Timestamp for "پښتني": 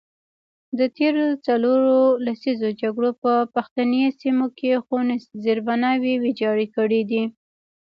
3.55-4.03